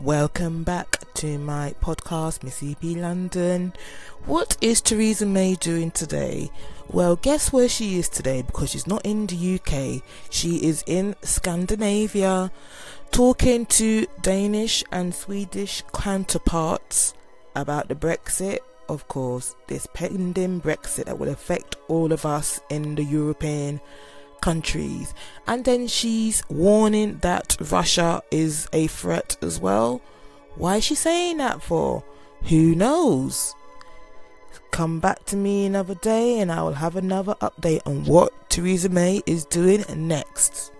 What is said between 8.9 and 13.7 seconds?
in the UK. She is in Scandinavia talking